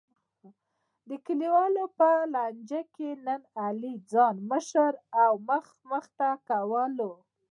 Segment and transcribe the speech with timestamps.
[1.09, 4.91] د کلیوالو په لانجه کې نن علی ځان مشر
[5.23, 7.11] او مخته مخته کولو.